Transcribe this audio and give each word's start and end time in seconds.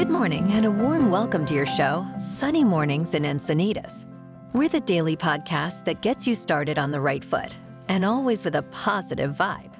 Good 0.00 0.08
morning 0.08 0.50
and 0.52 0.64
a 0.64 0.70
warm 0.70 1.10
welcome 1.10 1.44
to 1.44 1.52
your 1.52 1.66
show, 1.66 2.06
Sunny 2.18 2.64
Mornings 2.64 3.12
in 3.12 3.24
Encinitas. 3.24 4.06
We're 4.54 4.70
the 4.70 4.80
daily 4.80 5.14
podcast 5.14 5.84
that 5.84 6.00
gets 6.00 6.26
you 6.26 6.34
started 6.34 6.78
on 6.78 6.90
the 6.90 7.02
right 7.02 7.22
foot 7.22 7.54
and 7.88 8.02
always 8.02 8.42
with 8.42 8.56
a 8.56 8.62
positive 8.62 9.32
vibe. 9.32 9.74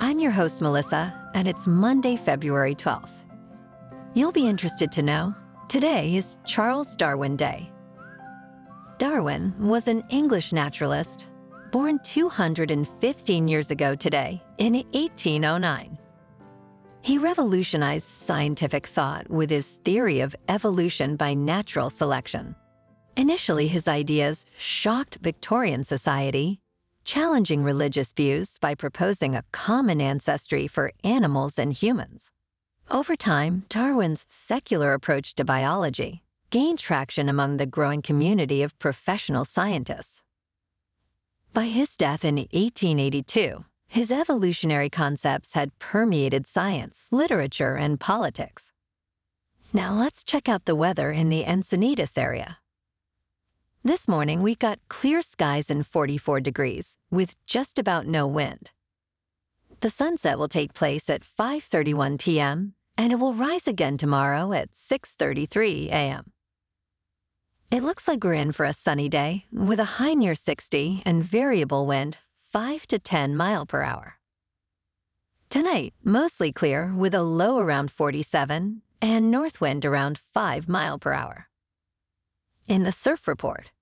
I'm 0.00 0.18
your 0.18 0.32
host, 0.32 0.60
Melissa, 0.60 1.14
and 1.34 1.46
it's 1.46 1.68
Monday, 1.68 2.16
February 2.16 2.74
12th. 2.74 3.12
You'll 4.14 4.32
be 4.32 4.48
interested 4.48 4.90
to 4.90 5.02
know 5.02 5.36
today 5.68 6.16
is 6.16 6.36
Charles 6.44 6.96
Darwin 6.96 7.36
Day. 7.36 7.70
Darwin 8.98 9.54
was 9.56 9.86
an 9.86 10.02
English 10.08 10.52
naturalist 10.52 11.28
born 11.70 12.00
215 12.02 13.46
years 13.46 13.70
ago 13.70 13.94
today 13.94 14.42
in 14.58 14.74
1809. 14.74 15.96
He 17.04 17.18
revolutionized 17.18 18.08
scientific 18.08 18.86
thought 18.86 19.28
with 19.28 19.50
his 19.50 19.66
theory 19.66 20.20
of 20.20 20.34
evolution 20.48 21.16
by 21.16 21.34
natural 21.34 21.90
selection. 21.90 22.56
Initially, 23.14 23.68
his 23.68 23.86
ideas 23.86 24.46
shocked 24.56 25.18
Victorian 25.20 25.84
society, 25.84 26.62
challenging 27.04 27.62
religious 27.62 28.10
views 28.14 28.56
by 28.58 28.74
proposing 28.74 29.36
a 29.36 29.44
common 29.52 30.00
ancestry 30.00 30.66
for 30.66 30.92
animals 31.04 31.58
and 31.58 31.74
humans. 31.74 32.30
Over 32.90 33.16
time, 33.16 33.66
Darwin's 33.68 34.24
secular 34.30 34.94
approach 34.94 35.34
to 35.34 35.44
biology 35.44 36.22
gained 36.48 36.78
traction 36.78 37.28
among 37.28 37.58
the 37.58 37.66
growing 37.66 38.00
community 38.00 38.62
of 38.62 38.78
professional 38.78 39.44
scientists. 39.44 40.22
By 41.52 41.66
his 41.66 41.98
death 41.98 42.24
in 42.24 42.36
1882, 42.36 43.62
his 43.94 44.10
evolutionary 44.10 44.90
concepts 44.90 45.52
had 45.52 45.78
permeated 45.78 46.48
science, 46.48 47.06
literature, 47.12 47.76
and 47.76 48.00
politics. 48.00 48.72
Now 49.72 49.92
let's 49.92 50.24
check 50.24 50.48
out 50.48 50.64
the 50.64 50.74
weather 50.74 51.12
in 51.12 51.28
the 51.28 51.44
Encinitas 51.44 52.18
area. 52.18 52.58
This 53.84 54.08
morning 54.08 54.42
we 54.42 54.56
got 54.56 54.80
clear 54.88 55.22
skies 55.22 55.70
and 55.70 55.86
44 55.86 56.40
degrees 56.40 56.98
with 57.12 57.36
just 57.46 57.78
about 57.78 58.04
no 58.04 58.26
wind. 58.26 58.72
The 59.78 59.90
sunset 59.90 60.40
will 60.40 60.48
take 60.48 60.74
place 60.74 61.08
at 61.08 61.22
5:31 61.22 62.18
p.m. 62.18 62.74
and 62.98 63.12
it 63.12 63.20
will 63.20 63.34
rise 63.34 63.68
again 63.68 63.96
tomorrow 63.96 64.52
at 64.52 64.72
6:33 64.72 65.86
a.m. 65.90 66.32
It 67.70 67.84
looks 67.84 68.08
like 68.08 68.24
we're 68.24 68.42
in 68.42 68.50
for 68.50 68.66
a 68.66 68.72
sunny 68.72 69.08
day 69.08 69.44
with 69.52 69.78
a 69.78 69.98
high 69.98 70.14
near 70.14 70.34
60 70.34 71.04
and 71.06 71.22
variable 71.22 71.86
wind 71.86 72.18
5 72.54 72.86
to 72.86 73.00
10 73.00 73.34
mile 73.34 73.66
per 73.66 73.82
hour. 73.82 74.20
Tonight, 75.50 75.92
mostly 76.04 76.52
clear 76.52 76.94
with 76.94 77.12
a 77.12 77.24
low 77.24 77.58
around 77.58 77.90
47 77.90 78.80
and 79.02 79.28
north 79.28 79.60
wind 79.60 79.84
around 79.84 80.20
5 80.32 80.68
mile 80.68 80.96
per 80.96 81.12
hour. 81.12 81.48
In 82.68 82.84
the 82.84 82.92
surf 82.92 83.26
report, 83.26 83.72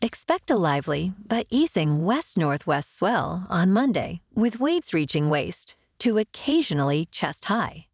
expect 0.00 0.48
a 0.48 0.54
lively 0.54 1.12
but 1.26 1.48
easing 1.50 2.04
west 2.04 2.38
northwest 2.38 2.96
swell 2.96 3.44
on 3.48 3.72
Monday 3.72 4.20
with 4.32 4.60
waves 4.60 4.94
reaching 4.94 5.28
waist 5.28 5.74
to 5.98 6.18
occasionally 6.18 7.08
chest 7.10 7.46
high. 7.46 7.86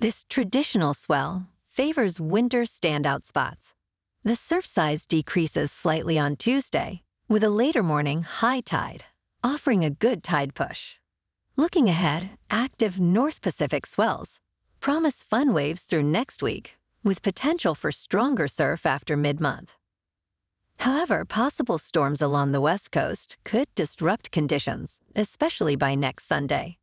This 0.00 0.24
traditional 0.28 0.92
swell 0.92 1.46
favors 1.68 2.18
winter 2.18 2.62
standout 2.62 3.24
spots. 3.24 3.74
The 4.24 4.34
surf 4.34 4.66
size 4.66 5.06
decreases 5.06 5.70
slightly 5.70 6.18
on 6.18 6.34
Tuesday 6.34 7.04
with 7.28 7.44
a 7.44 7.50
later 7.50 7.82
morning 7.82 8.22
high 8.22 8.60
tide, 8.60 9.04
offering 9.42 9.84
a 9.84 9.90
good 9.90 10.22
tide 10.22 10.54
push. 10.54 10.92
Looking 11.56 11.88
ahead, 11.88 12.30
active 12.50 13.00
North 13.00 13.40
Pacific 13.40 13.86
swells 13.86 14.40
promise 14.80 15.22
fun 15.22 15.54
waves 15.54 15.82
through 15.82 16.02
next 16.02 16.42
week, 16.42 16.72
with 17.04 17.22
potential 17.22 17.74
for 17.74 17.90
stronger 17.92 18.48
surf 18.48 18.84
after 18.84 19.16
mid 19.16 19.40
month. 19.40 19.72
However, 20.78 21.24
possible 21.24 21.78
storms 21.78 22.20
along 22.20 22.50
the 22.52 22.60
West 22.60 22.90
Coast 22.90 23.36
could 23.44 23.68
disrupt 23.74 24.32
conditions, 24.32 25.00
especially 25.14 25.76
by 25.76 25.94
next 25.94 26.26
Sunday. 26.26 26.78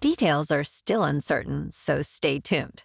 Details 0.00 0.50
are 0.50 0.64
still 0.64 1.04
uncertain, 1.04 1.70
so 1.70 2.00
stay 2.02 2.40
tuned. 2.40 2.82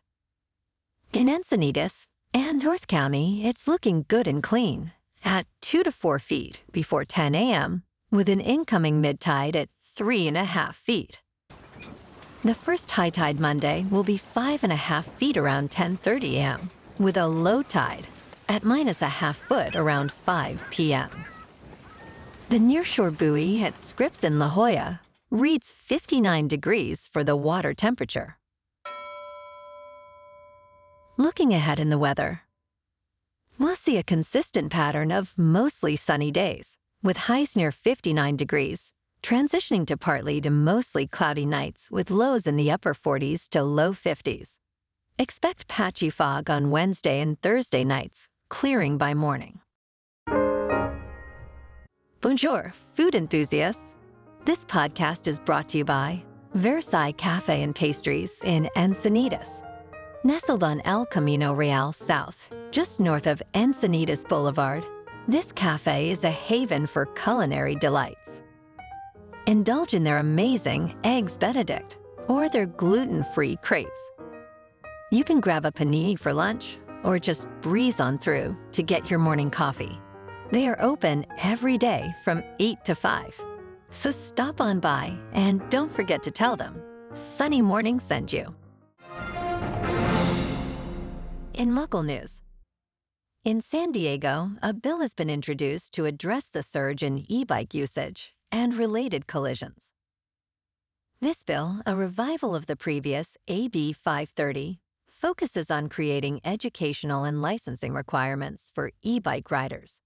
In 1.14 1.28
Encinitas 1.28 2.06
and 2.34 2.62
North 2.62 2.88
County, 2.88 3.48
it's 3.48 3.68
looking 3.68 4.06
good 4.08 4.28
and 4.28 4.44
clean 4.44 4.92
at 5.24 5.46
2 5.62 5.84
to 5.84 5.92
4 5.92 6.20
feet 6.20 6.62
before 6.72 7.06
10 7.06 7.36
a.m., 7.36 7.84
with 8.12 8.30
an 8.30 8.40
incoming 8.40 9.02
mid 9.02 9.20
tide 9.20 9.56
at 9.56 9.70
3.5 9.98 10.76
feet. 10.76 11.20
The 12.44 12.56
first 12.56 12.92
high 12.92 13.10
tide 13.10 13.40
Monday 13.40 13.86
will 13.92 14.04
be 14.04 14.18
5.5 14.18 15.06
feet 15.18 15.38
around 15.38 15.70
10.30 15.72 16.34
a.m., 16.36 16.70
with 16.98 17.18
a 17.18 17.28
low 17.28 17.62
tide 17.62 18.08
at 18.48 18.64
minus 18.64 19.02
a 19.02 19.08
half 19.08 19.38
foot 19.38 19.76
around 19.76 20.12
5 20.12 20.64
p.m. 20.72 21.10
The 22.50 22.58
nearshore 22.58 23.16
buoy 23.16 23.62
at 23.62 23.80
Scripps 23.80 24.24
in 24.24 24.40
La 24.40 24.50
Jolla 24.50 25.02
reads 25.30 25.72
59 25.72 26.48
degrees 26.48 27.08
for 27.14 27.24
the 27.24 27.36
water 27.36 27.74
temperature. 27.74 28.38
Looking 31.18 31.54
ahead 31.54 31.80
in 31.80 31.90
the 31.90 31.98
weather, 31.98 32.42
see 33.80 33.98
a 33.98 34.04
consistent 34.04 34.72
pattern 34.72 35.12
of 35.12 35.34
mostly 35.38 35.96
sunny 35.96 36.32
days, 36.32 36.78
with 37.02 37.18
highs 37.18 37.56
near 37.56 37.72
59 37.72 38.36
degrees, 38.36 38.92
transitioning 39.24 39.88
to 39.88 39.98
partly 39.98 40.42
to 40.42 40.50
mostly 40.50 41.08
cloudy 41.08 41.46
nights 41.46 41.90
with 41.90 42.12
lows 42.12 42.46
in 42.46 42.58
the 42.58 42.70
upper 42.70 42.94
40s 42.94 43.48
to 43.50 43.64
low 43.64 43.92
50s. 43.92 44.52
Expect 45.18 45.68
patchy 45.68 46.10
fog 46.10 46.50
on 46.50 46.72
Wednesday 46.72 47.20
and 47.22 47.42
Thursday 47.42 47.84
nights, 47.84 48.28
clearing 48.50 48.98
by 48.98 49.14
morning. 49.14 49.60
Bonjour, 52.22 52.74
food 52.94 53.16
enthusiasts. 53.16 53.82
This 54.44 54.66
podcast 54.66 55.28
is 55.28 55.40
brought 55.40 55.70
to 55.70 55.78
you 55.78 55.86
by 55.86 56.22
Versailles 56.54 57.14
Cafe 57.14 57.62
and 57.62 57.74
Pastries 57.74 58.32
in 58.44 58.70
Encinitas. 58.76 59.64
Nestled 60.24 60.64
on 60.64 60.82
El 60.84 61.06
Camino 61.06 61.54
Real 61.54 61.94
South, 61.94 62.50
just 62.72 63.00
north 63.00 63.28
of 63.28 63.42
Encinitas 63.54 64.28
Boulevard, 64.28 64.86
this 65.28 65.52
cafe 65.52 66.12
is 66.12 66.24
a 66.24 66.32
haven 66.32 66.86
for 66.86 67.08
culinary 67.08 67.76
delights. 67.76 68.42
Indulge 69.48 69.94
in 69.94 70.04
their 70.04 70.20
amazing 70.20 70.96
Eggs 71.04 71.38
Benedict 71.38 71.98
or 72.28 72.50
their 72.50 72.68
gluten 72.68 73.26
free 73.34 73.58
crepes. 73.64 74.00
You 75.12 75.24
can 75.24 75.40
grab 75.40 75.66
a 75.66 75.72
panini 75.72 76.18
for 76.18 76.34
lunch 76.34 76.78
or 77.04 77.18
just 77.18 77.48
breeze 77.62 78.00
on 78.00 78.20
through 78.20 78.56
to 78.74 78.84
get 78.84 79.10
your 79.10 79.20
morning 79.20 79.50
coffee. 79.50 80.00
They 80.52 80.68
are 80.68 80.80
open 80.82 81.26
every 81.40 81.78
day 81.78 82.14
from 82.24 82.44
8 82.60 82.84
to 82.86 82.96
5. 82.96 83.42
So 83.92 84.12
stop 84.12 84.62
on 84.62 84.80
by 84.80 85.18
and 85.34 85.68
don't 85.70 85.92
forget 85.92 86.22
to 86.24 86.32
tell 86.32 86.56
them 86.56 86.80
Sunny 87.14 87.62
Morning 87.62 88.00
sent 88.00 88.32
you. 88.32 88.54
In 91.56 91.76
local 91.76 92.04
news, 92.04 92.39
in 93.46 93.62
San 93.62 93.92
Diego, 93.92 94.52
a 94.62 94.74
bill 94.74 95.00
has 95.00 95.14
been 95.14 95.30
introduced 95.30 95.94
to 95.94 96.06
address 96.06 96.48
the 96.48 96.62
surge 96.62 97.02
in 97.02 97.26
e 97.32 97.46
bike 97.46 97.74
usage 97.74 98.34
and 98.52 98.76
related 98.76 99.28
collisions. 99.28 99.92
This 101.22 101.44
bill, 101.44 101.82
a 101.86 101.96
revival 101.96 102.54
of 102.54 102.66
the 102.66 102.76
previous 102.76 103.38
AB 103.48 103.94
530, 103.94 104.80
focuses 105.10 105.72
on 105.72 105.88
creating 105.88 106.42
educational 106.44 107.24
and 107.24 107.42
licensing 107.42 107.94
requirements 107.94 108.72
for 108.74 108.92
e 109.02 109.20
bike 109.20 109.50
riders. 109.52 110.02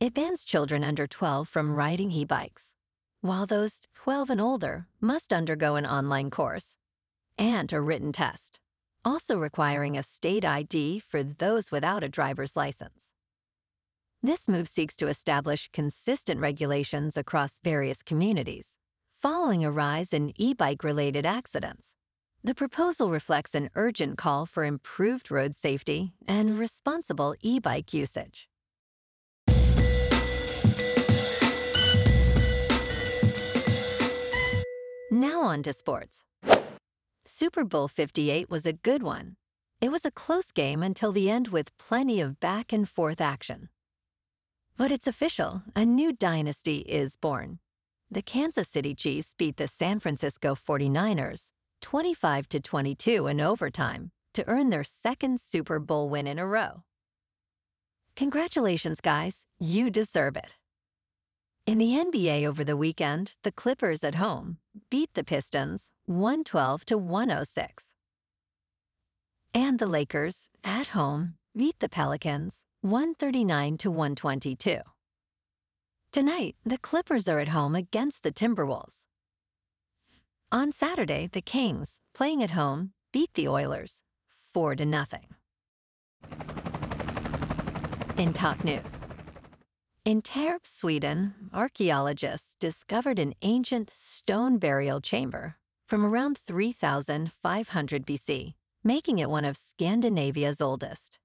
It 0.00 0.12
bans 0.12 0.44
children 0.44 0.82
under 0.82 1.06
12 1.06 1.48
from 1.48 1.74
riding 1.74 2.10
e 2.10 2.24
bikes, 2.24 2.72
while 3.20 3.46
those 3.46 3.80
12 3.94 4.30
and 4.30 4.40
older 4.40 4.88
must 5.00 5.32
undergo 5.32 5.76
an 5.76 5.86
online 5.86 6.28
course 6.28 6.76
and 7.38 7.72
a 7.72 7.80
written 7.80 8.10
test 8.10 8.58
also 9.04 9.36
requiring 9.36 9.96
a 9.96 10.02
state 10.02 10.44
ID 10.44 10.98
for 11.00 11.22
those 11.22 11.70
without 11.70 12.02
a 12.02 12.08
driver's 12.08 12.56
license. 12.56 13.04
This 14.22 14.48
move 14.48 14.68
seeks 14.68 14.96
to 14.96 15.08
establish 15.08 15.68
consistent 15.72 16.40
regulations 16.40 17.16
across 17.16 17.60
various 17.62 18.02
communities, 18.02 18.68
following 19.20 19.64
a 19.64 19.70
rise 19.70 20.12
in 20.14 20.32
e 20.40 20.54
bike 20.54 20.82
related 20.82 21.26
accidents. 21.26 21.88
The 22.42 22.54
proposal 22.54 23.10
reflects 23.10 23.54
an 23.54 23.70
urgent 23.74 24.18
call 24.18 24.46
for 24.46 24.64
improved 24.64 25.30
road 25.30 25.54
safety 25.54 26.14
and 26.26 26.58
responsible 26.58 27.34
e 27.40 27.58
bike 27.58 27.92
usage. 27.92 28.48
Now 35.10 35.42
on 35.42 35.62
to 35.62 35.72
sports. 35.72 36.23
Super 37.36 37.64
Bowl 37.64 37.88
58 37.88 38.48
was 38.48 38.64
a 38.64 38.72
good 38.72 39.02
one. 39.02 39.34
It 39.80 39.90
was 39.90 40.04
a 40.04 40.12
close 40.12 40.52
game 40.52 40.84
until 40.84 41.10
the 41.10 41.28
end 41.28 41.48
with 41.48 41.76
plenty 41.78 42.20
of 42.20 42.38
back 42.38 42.72
and 42.72 42.88
forth 42.88 43.20
action. 43.20 43.70
But 44.76 44.92
it's 44.92 45.08
official, 45.08 45.64
a 45.74 45.84
new 45.84 46.12
dynasty 46.12 46.84
is 46.86 47.16
born. 47.16 47.58
The 48.08 48.22
Kansas 48.22 48.68
City 48.68 48.94
Chiefs 48.94 49.34
beat 49.36 49.56
the 49.56 49.66
San 49.66 49.98
Francisco 49.98 50.54
49ers 50.54 51.50
25 51.80 52.48
to 52.50 52.60
22 52.60 53.26
in 53.26 53.40
overtime 53.40 54.12
to 54.34 54.46
earn 54.46 54.70
their 54.70 54.84
second 54.84 55.40
Super 55.40 55.80
Bowl 55.80 56.08
win 56.08 56.28
in 56.28 56.38
a 56.38 56.46
row. 56.46 56.84
Congratulations, 58.14 59.00
guys. 59.00 59.44
You 59.58 59.90
deserve 59.90 60.36
it. 60.36 60.54
In 61.66 61.78
the 61.78 61.94
NBA 61.94 62.46
over 62.46 62.62
the 62.62 62.76
weekend, 62.76 63.32
the 63.42 63.50
Clippers 63.50 64.04
at 64.04 64.14
home 64.14 64.58
beat 64.88 65.14
the 65.14 65.24
Pistons 65.24 65.90
112 66.06 66.84
to 66.84 66.98
106. 66.98 67.84
And 69.54 69.78
the 69.78 69.86
Lakers 69.86 70.50
at 70.62 70.88
home 70.88 71.34
beat 71.56 71.78
the 71.78 71.88
Pelicans 71.88 72.64
139 72.82 73.78
to 73.78 73.90
122. 73.90 74.80
Tonight, 76.12 76.56
the 76.64 76.76
Clippers 76.76 77.26
are 77.26 77.38
at 77.38 77.48
home 77.48 77.74
against 77.74 78.22
the 78.22 78.32
Timberwolves. 78.32 79.06
On 80.52 80.72
Saturday, 80.72 81.26
the 81.32 81.40
Kings, 81.40 82.00
playing 82.12 82.42
at 82.42 82.50
home, 82.50 82.92
beat 83.10 83.32
the 83.32 83.48
Oilers 83.48 84.02
4 84.52 84.76
to 84.76 84.84
nothing. 84.84 85.28
In 88.18 88.34
top 88.34 88.62
news, 88.62 88.82
in 90.04 90.20
Tärp, 90.20 90.66
Sweden, 90.66 91.34
archaeologists 91.54 92.56
discovered 92.60 93.18
an 93.18 93.34
ancient 93.40 93.90
stone 93.94 94.58
burial 94.58 95.00
chamber 95.00 95.56
from 95.86 96.04
around 96.04 96.38
3500 96.38 98.06
BC, 98.06 98.54
making 98.82 99.18
it 99.18 99.30
one 99.30 99.44
of 99.44 99.56
Scandinavia's 99.56 100.60
oldest. 100.60 101.18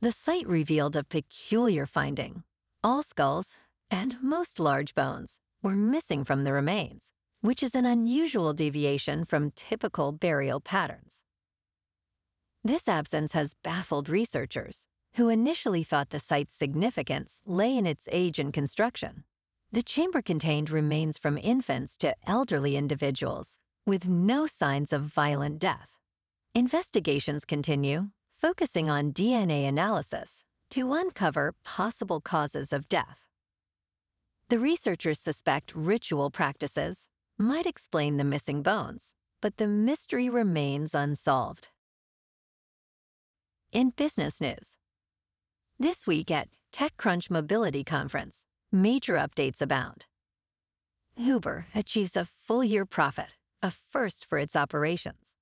The 0.00 0.12
site 0.12 0.46
revealed 0.46 0.96
a 0.96 1.04
peculiar 1.04 1.86
finding. 1.86 2.44
All 2.84 3.02
skulls, 3.02 3.56
and 3.90 4.16
most 4.22 4.60
large 4.60 4.94
bones, 4.94 5.40
were 5.62 5.74
missing 5.74 6.24
from 6.24 6.44
the 6.44 6.52
remains, 6.52 7.10
which 7.40 7.62
is 7.62 7.74
an 7.74 7.84
unusual 7.84 8.52
deviation 8.52 9.24
from 9.24 9.50
typical 9.50 10.12
burial 10.12 10.60
patterns. 10.60 11.14
This 12.62 12.86
absence 12.86 13.32
has 13.32 13.54
baffled 13.64 14.08
researchers, 14.08 14.86
who 15.14 15.28
initially 15.28 15.82
thought 15.82 16.10
the 16.10 16.20
site's 16.20 16.54
significance 16.54 17.40
lay 17.44 17.76
in 17.76 17.86
its 17.86 18.08
age 18.12 18.38
and 18.38 18.52
construction. 18.52 19.24
The 19.70 19.82
chamber 19.82 20.22
contained 20.22 20.70
remains 20.70 21.18
from 21.18 21.36
infants 21.36 21.98
to 21.98 22.14
elderly 22.26 22.74
individuals 22.74 23.58
with 23.84 24.08
no 24.08 24.46
signs 24.46 24.94
of 24.94 25.02
violent 25.02 25.58
death. 25.58 25.90
Investigations 26.54 27.44
continue, 27.44 28.08
focusing 28.40 28.88
on 28.88 29.12
DNA 29.12 29.68
analysis 29.68 30.42
to 30.70 30.94
uncover 30.94 31.54
possible 31.64 32.22
causes 32.22 32.72
of 32.72 32.88
death. 32.88 33.26
The 34.48 34.58
researchers 34.58 35.20
suspect 35.20 35.74
ritual 35.74 36.30
practices 36.30 37.06
might 37.36 37.66
explain 37.66 38.16
the 38.16 38.24
missing 38.24 38.62
bones, 38.62 39.12
but 39.42 39.58
the 39.58 39.68
mystery 39.68 40.30
remains 40.30 40.94
unsolved. 40.94 41.68
In 43.70 43.90
business 43.90 44.40
news, 44.40 44.68
this 45.78 46.06
week 46.06 46.30
at 46.30 46.48
TechCrunch 46.72 47.30
Mobility 47.30 47.84
Conference, 47.84 48.44
major 48.72 49.14
updates 49.14 49.60
abound. 49.60 50.06
Uber 51.16 51.66
achieves 51.74 52.16
a 52.16 52.24
full 52.46 52.62
year 52.62 52.84
profit, 52.84 53.30
a 53.62 53.70
first 53.70 54.24
for 54.24 54.38
its 54.38 54.54
operations. 54.54 55.34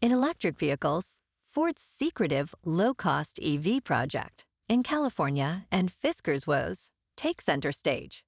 In 0.00 0.12
electric 0.12 0.58
vehicles, 0.58 1.14
Ford's 1.52 1.82
secretive 1.82 2.54
low 2.64 2.94
cost 2.94 3.38
EV 3.42 3.82
project 3.82 4.44
in 4.68 4.82
California 4.82 5.64
and 5.72 5.90
Fisker's 5.90 6.46
woes 6.46 6.88
take 7.16 7.40
center 7.40 7.72
stage. 7.72 8.24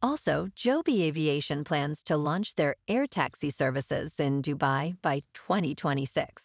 Also, 0.00 0.48
Joby 0.56 1.04
Aviation 1.04 1.64
plans 1.64 2.02
to 2.04 2.16
launch 2.16 2.54
their 2.54 2.76
air 2.88 3.06
taxi 3.06 3.50
services 3.50 4.14
in 4.18 4.42
Dubai 4.42 4.96
by 5.02 5.22
2026. 5.34 6.44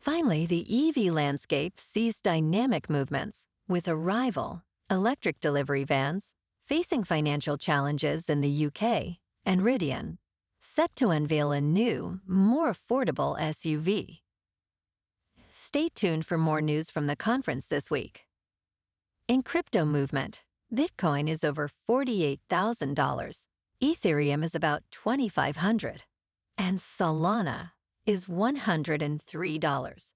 Finally, 0.00 0.46
the 0.46 0.66
EV 0.68 1.12
landscape 1.12 1.74
sees 1.78 2.20
dynamic 2.20 2.90
movements, 2.90 3.46
with 3.68 3.86
Arrival, 3.88 4.62
electric 4.90 5.40
delivery 5.40 5.84
vans, 5.84 6.32
facing 6.66 7.04
financial 7.04 7.56
challenges 7.56 8.28
in 8.28 8.40
the 8.40 8.66
UK, 8.66 9.18
and 9.44 9.60
Rivian, 9.62 10.18
set 10.62 10.94
to 10.96 11.10
unveil 11.10 11.52
a 11.52 11.60
new, 11.60 12.20
more 12.26 12.72
affordable 12.72 13.38
SUV. 13.38 14.18
Stay 15.52 15.88
tuned 15.94 16.26
for 16.26 16.38
more 16.38 16.60
news 16.60 16.90
from 16.90 17.06
the 17.06 17.16
conference 17.16 17.66
this 17.66 17.90
week. 17.90 18.22
In 19.26 19.42
crypto 19.42 19.84
movement, 19.84 20.42
Bitcoin 20.72 21.28
is 21.28 21.44
over 21.44 21.70
$48,000. 21.88 23.46
Ethereum 23.82 24.44
is 24.44 24.54
about 24.54 24.82
2500 24.90 26.02
and 26.56 26.78
Solana 26.78 27.72
is 28.06 28.26
$103. 28.26 30.12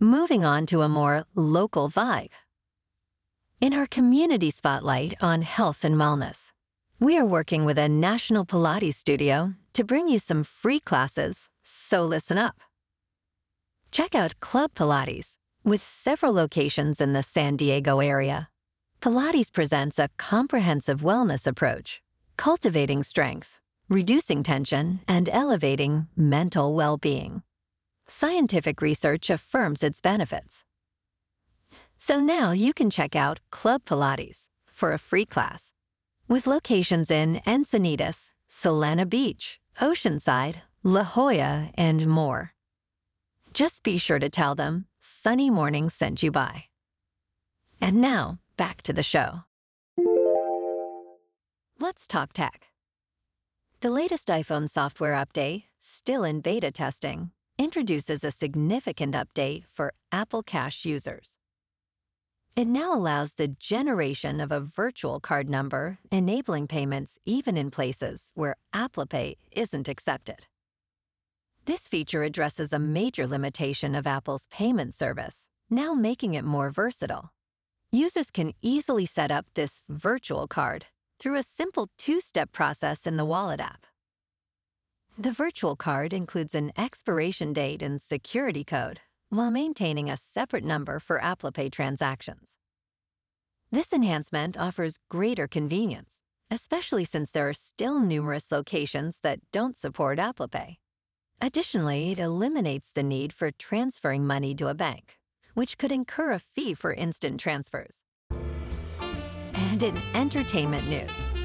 Moving 0.00 0.44
on 0.44 0.64
to 0.66 0.82
a 0.82 0.88
more 0.88 1.24
local 1.34 1.90
vibe. 1.90 2.30
In 3.60 3.74
our 3.74 3.86
community 3.86 4.48
spotlight 4.52 5.14
on 5.20 5.42
health 5.42 5.84
and 5.84 5.96
wellness, 5.96 6.52
we 7.00 7.18
are 7.18 7.26
working 7.26 7.64
with 7.64 7.78
a 7.78 7.88
national 7.88 8.46
Pilates 8.46 8.94
studio 8.94 9.54
to 9.72 9.82
bring 9.82 10.06
you 10.06 10.20
some 10.20 10.44
free 10.44 10.78
classes, 10.78 11.48
so 11.64 12.04
listen 12.04 12.38
up. 12.38 12.60
Check 13.90 14.14
out 14.14 14.38
Club 14.38 14.70
Pilates 14.76 15.34
with 15.64 15.82
several 15.82 16.32
locations 16.32 17.00
in 17.00 17.12
the 17.12 17.24
San 17.24 17.56
Diego 17.56 17.98
area. 17.98 18.50
Pilates 19.00 19.52
presents 19.52 19.98
a 19.98 20.10
comprehensive 20.16 21.00
wellness 21.00 21.44
approach, 21.44 22.02
cultivating 22.36 23.02
strength, 23.02 23.58
reducing 23.88 24.44
tension, 24.44 25.00
and 25.08 25.28
elevating 25.28 26.06
mental 26.14 26.76
well 26.76 26.96
being. 26.96 27.42
Scientific 28.08 28.80
research 28.80 29.28
affirms 29.28 29.82
its 29.82 30.00
benefits. 30.00 30.64
So 31.98 32.18
now 32.20 32.52
you 32.52 32.72
can 32.72 32.88
check 32.88 33.14
out 33.14 33.40
Club 33.50 33.84
Pilates 33.84 34.48
for 34.66 34.92
a 34.92 34.98
free 34.98 35.26
class. 35.26 35.72
With 36.26 36.46
locations 36.46 37.10
in 37.10 37.42
Encinitas, 37.46 38.30
Solana 38.50 39.08
Beach, 39.08 39.60
Oceanside, 39.80 40.56
La 40.82 41.04
Jolla, 41.04 41.70
and 41.74 42.06
more. 42.06 42.54
Just 43.52 43.82
be 43.82 43.98
sure 43.98 44.18
to 44.18 44.30
tell 44.30 44.54
them 44.54 44.86
Sunny 45.00 45.50
Morning 45.50 45.90
sent 45.90 46.22
you 46.22 46.30
by. 46.30 46.64
And 47.80 48.00
now, 48.00 48.38
back 48.56 48.80
to 48.82 48.92
the 48.92 49.02
show. 49.02 49.42
Let's 51.78 52.06
talk 52.06 52.32
tech. 52.32 52.68
The 53.80 53.90
latest 53.90 54.28
iPhone 54.28 54.68
software 54.68 55.14
update, 55.14 55.64
still 55.78 56.24
in 56.24 56.40
beta 56.40 56.70
testing, 56.70 57.30
introduces 57.58 58.22
a 58.22 58.30
significant 58.30 59.14
update 59.14 59.64
for 59.74 59.92
Apple 60.12 60.44
Cash 60.44 60.84
users. 60.84 61.32
It 62.54 62.68
now 62.68 62.94
allows 62.94 63.32
the 63.32 63.48
generation 63.48 64.40
of 64.40 64.52
a 64.52 64.60
virtual 64.60 65.18
card 65.18 65.50
number, 65.50 65.98
enabling 66.12 66.68
payments 66.68 67.18
even 67.26 67.56
in 67.56 67.70
places 67.70 68.30
where 68.34 68.56
Apple 68.72 69.06
Pay 69.06 69.36
isn't 69.50 69.88
accepted. 69.88 70.46
This 71.64 71.88
feature 71.88 72.22
addresses 72.22 72.72
a 72.72 72.78
major 72.78 73.26
limitation 73.26 73.94
of 73.94 74.06
Apple's 74.06 74.46
payment 74.50 74.94
service, 74.94 75.44
now 75.68 75.94
making 75.94 76.34
it 76.34 76.44
more 76.44 76.70
versatile. 76.70 77.32
Users 77.90 78.30
can 78.30 78.54
easily 78.62 79.04
set 79.04 79.30
up 79.30 79.46
this 79.54 79.80
virtual 79.88 80.46
card 80.46 80.86
through 81.18 81.36
a 81.36 81.42
simple 81.42 81.88
two 81.98 82.20
step 82.20 82.52
process 82.52 83.06
in 83.06 83.16
the 83.16 83.24
Wallet 83.24 83.60
app. 83.60 83.87
The 85.20 85.32
virtual 85.32 85.74
card 85.74 86.12
includes 86.12 86.54
an 86.54 86.70
expiration 86.78 87.52
date 87.52 87.82
and 87.82 88.00
security 88.00 88.62
code 88.62 89.00
while 89.30 89.50
maintaining 89.50 90.08
a 90.08 90.16
separate 90.16 90.62
number 90.62 91.00
for 91.00 91.20
Apple 91.20 91.50
Pay 91.50 91.70
transactions. 91.70 92.50
This 93.72 93.92
enhancement 93.92 94.56
offers 94.56 95.00
greater 95.10 95.48
convenience, 95.48 96.18
especially 96.52 97.04
since 97.04 97.32
there 97.32 97.48
are 97.48 97.52
still 97.52 97.98
numerous 97.98 98.52
locations 98.52 99.18
that 99.24 99.40
don't 99.50 99.76
support 99.76 100.20
Apple 100.20 100.46
Pay. 100.46 100.78
Additionally, 101.40 102.12
it 102.12 102.20
eliminates 102.20 102.90
the 102.94 103.02
need 103.02 103.32
for 103.32 103.50
transferring 103.50 104.24
money 104.24 104.54
to 104.54 104.68
a 104.68 104.74
bank, 104.74 105.18
which 105.54 105.78
could 105.78 105.90
incur 105.90 106.30
a 106.30 106.38
fee 106.38 106.74
for 106.74 106.94
instant 106.94 107.40
transfers. 107.40 107.96
And 108.30 109.82
in 109.82 109.96
entertainment 110.14 110.88
news, 110.88 111.37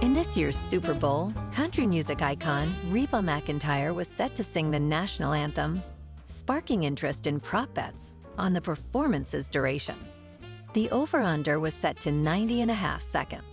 in 0.00 0.14
this 0.14 0.34
year's 0.36 0.56
Super 0.56 0.94
Bowl, 0.94 1.32
country 1.54 1.86
music 1.86 2.22
icon 2.22 2.68
Reba 2.88 3.18
McEntire 3.18 3.94
was 3.94 4.08
set 4.08 4.34
to 4.36 4.42
sing 4.42 4.70
the 4.70 4.80
national 4.80 5.34
anthem, 5.34 5.82
sparking 6.26 6.84
interest 6.84 7.26
in 7.26 7.38
prop 7.38 7.72
bets 7.74 8.10
on 8.38 8.54
the 8.54 8.60
performance's 8.60 9.48
duration. 9.48 9.96
The 10.72 10.88
over-under 10.90 11.60
was 11.60 11.74
set 11.74 11.98
to 12.00 12.12
90 12.12 12.62
and 12.62 12.70
a 12.70 12.74
half 12.74 13.02
seconds. 13.02 13.44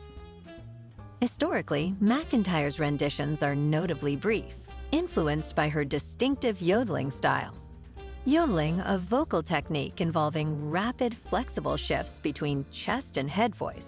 Historically, 1.19 1.93
McEntire's 2.01 2.79
renditions 2.79 3.43
are 3.43 3.55
notably 3.55 4.15
brief, 4.15 4.55
influenced 4.91 5.55
by 5.55 5.67
her 5.67 5.83
distinctive 5.83 6.61
yodeling 6.61 7.11
style. 7.11 7.55
Yodeling, 8.25 8.81
a 8.85 8.97
vocal 8.97 9.43
technique 9.43 9.99
involving 9.99 10.69
rapid, 10.69 11.17
flexible 11.25 11.75
shifts 11.75 12.19
between 12.19 12.65
chest 12.71 13.17
and 13.17 13.29
head 13.29 13.55
voice, 13.55 13.87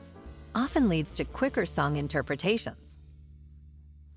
often 0.56 0.89
leads 0.89 1.13
to 1.13 1.25
quicker 1.25 1.65
song 1.65 1.98
interpretations. 1.98 2.96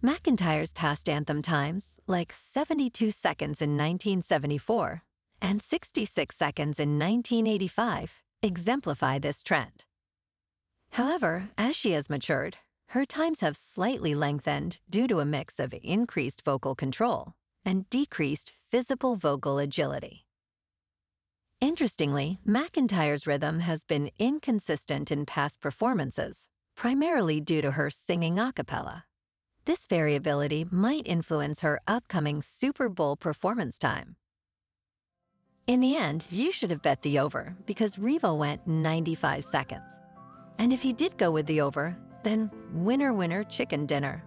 McEntire's 0.03 0.73
past 0.73 1.09
anthem 1.09 1.43
times, 1.43 1.95
like 2.07 2.33
72 2.33 3.11
seconds 3.11 3.63
in 3.63 3.71
1974 3.71 5.03
and 5.41 5.63
66 5.63 6.37
seconds 6.37 6.81
in 6.81 6.99
1985, 6.99 8.13
exemplify 8.43 9.19
this 9.19 9.43
trend. 9.43 9.85
However, 10.91 11.51
as 11.57 11.75
she 11.77 11.93
has 11.93 12.11
matured, 12.11 12.59
her 12.89 13.05
times 13.07 13.41
have 13.41 13.57
slightly 13.57 14.15
lengthened 14.15 14.81
due 14.91 15.09
to 15.09 15.21
a 15.21 15.25
mix 15.25 15.59
of 15.59 15.75
increased 15.83 16.43
vocal 16.45 16.75
control 16.75 17.35
and 17.65 17.89
decreased 17.89 18.53
physical 18.71 19.17
vocal 19.17 19.59
agility. 19.59 20.27
Interestingly, 21.63 22.41
McEntire's 22.45 23.25
rhythm 23.25 23.61
has 23.61 23.85
been 23.85 24.11
inconsistent 24.19 25.13
in 25.13 25.25
past 25.25 25.61
performances, 25.61 26.49
primarily 26.75 27.41
due 27.41 27.63
to 27.63 27.71
her 27.71 27.89
singing 27.89 28.37
a 28.37 28.53
cappella. 28.53 29.05
This 29.65 29.87
variability 29.87 30.67
might 30.73 31.07
influence 31.07 31.61
her 31.61 31.81
upcoming 31.87 32.43
Super 32.43 32.89
Bowl 32.89 33.15
performance 33.15 33.79
time. 33.79 34.17
In 35.69 35.79
the 35.79 35.95
end, 35.95 36.27
you 36.31 36.51
should 36.51 36.73
have 36.73 36.83
bet 36.83 37.01
the 37.03 37.21
over 37.21 37.55
because 37.65 37.97
Reba 37.97 38.35
went 38.35 38.67
95 38.67 39.45
seconds. 39.45 39.89
And 40.59 40.73
if 40.73 40.83
he 40.83 40.93
did 40.93 41.17
go 41.17 41.31
with 41.31 41.47
the 41.47 41.61
over, 41.61 41.97
then 42.25 42.51
winner, 42.73 43.13
winner, 43.13 43.45
chicken 43.45 43.87
dinner. 43.87 44.25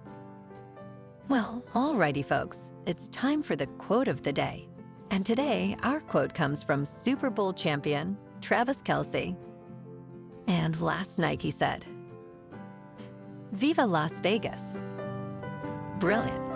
Well, 1.28 1.66
alrighty, 1.74 2.24
folks, 2.24 2.60
it's 2.86 3.10
time 3.10 3.44
for 3.44 3.58
the 3.58 3.68
quote 3.68 4.08
of 4.08 4.24
the 4.24 4.32
day. 4.32 4.70
And 5.12 5.26
today, 5.26 5.78
our 5.84 6.00
quote 6.00 6.34
comes 6.34 6.64
from 6.64 6.86
Super 6.86 7.30
Bowl 7.30 7.54
champion 7.54 8.18
Travis 8.42 8.82
Kelce. 8.82 9.36
And 10.48 10.80
last 10.82 11.18
night 11.20 11.42
he 11.42 11.52
said, 11.52 11.86
Viva 13.52 13.86
Las 13.86 14.20
Vegas. 14.20 14.62
Brilliant. 16.00 16.56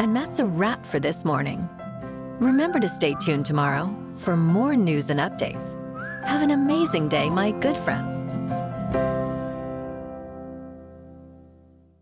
And 0.00 0.16
that's 0.16 0.38
a 0.38 0.46
wrap 0.46 0.84
for 0.86 0.98
this 0.98 1.24
morning. 1.24 1.68
Remember 2.40 2.80
to 2.80 2.88
stay 2.88 3.14
tuned 3.22 3.46
tomorrow 3.46 3.94
for 4.18 4.36
more 4.36 4.74
news 4.74 5.10
and 5.10 5.20
updates. 5.20 5.78
Have 6.24 6.42
an 6.42 6.50
amazing 6.50 7.08
day, 7.08 7.28
my 7.30 7.50
good 7.52 7.76
friends. 7.78 8.21